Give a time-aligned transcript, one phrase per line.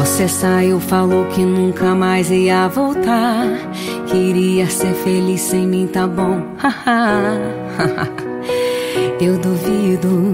[0.00, 3.46] Você saiu, falou que nunca mais ia voltar.
[4.06, 6.42] Queria ser feliz sem mim, tá bom?
[9.20, 10.32] Eu duvido,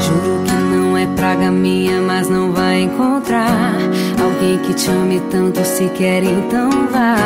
[0.00, 3.49] juro que não é praga minha, mas não vai encontrar
[4.40, 5.62] alguém que te ame tanto.
[5.64, 7.16] Se quer, então vá.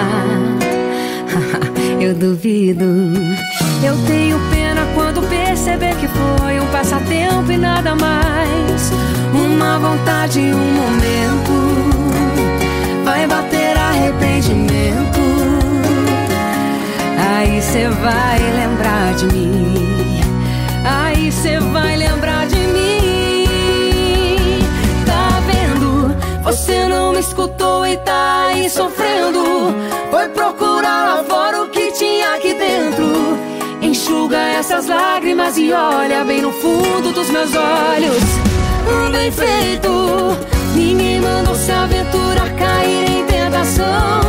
[2.01, 2.85] Eu duvido.
[3.83, 8.93] Eu tenho pena quando perceber que foi um passatempo e nada mais.
[9.33, 11.53] Uma vontade, um momento
[13.05, 15.21] vai bater arrependimento.
[17.37, 19.75] Aí cê vai lembrar de mim.
[20.85, 22.64] Aí cê vai lembrar de mim.
[27.99, 29.75] Tá aí sofrendo.
[30.11, 33.39] Foi procurar lá fora o que tinha aqui dentro.
[33.83, 38.55] Enxuga essas lágrimas e olha bem no fundo dos meus olhos.
[39.13, 39.89] Bem feito.
[40.75, 44.21] Ninguém mandou se aventurar, cair em tentação.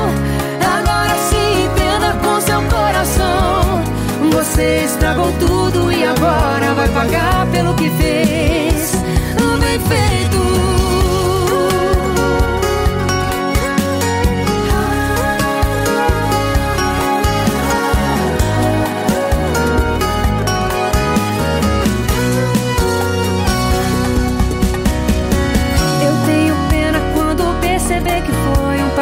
[0.62, 3.84] Agora se entenda com seu coração.
[4.32, 5.55] Você estragou tudo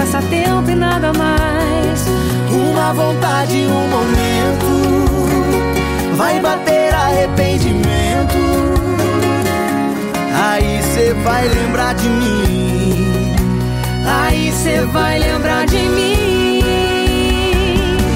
[0.03, 2.05] passatempo e nada mais.
[2.51, 5.07] Uma vontade, um momento
[6.15, 8.37] Vai bater arrependimento
[10.35, 13.33] Aí cê vai lembrar de mim
[14.05, 16.61] Aí cê vai lembrar de mim.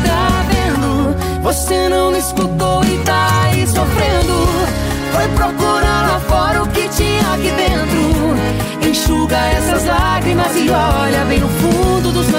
[0.05, 1.15] Tá vendo?
[1.41, 4.47] Você não me escutou e tá aí sofrendo.
[5.13, 5.66] Foi procurar
[9.83, 12.36] lágrimas e olha bem no fundo dos meus